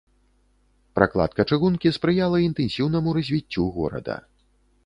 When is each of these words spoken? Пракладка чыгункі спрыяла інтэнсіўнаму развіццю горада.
Пракладка 0.99 1.45
чыгункі 1.51 1.93
спрыяла 1.97 2.37
інтэнсіўнаму 2.47 3.09
развіццю 3.19 3.71
горада. 3.77 4.21